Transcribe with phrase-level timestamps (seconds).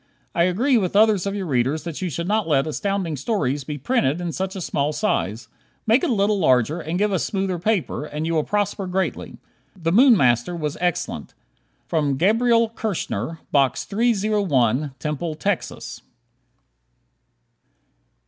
[0.33, 3.77] I agree with others of your readers that you should not let Astounding Stories be
[3.77, 5.47] printed in such a small size.
[5.85, 9.37] Make it a little larger, and give us smoother paper, and you will prosper greatly.
[9.79, 11.35] "The Moon Master" was excellent.
[12.17, 16.01] Gabriel Kirschner, Box 301, Temple, Texas.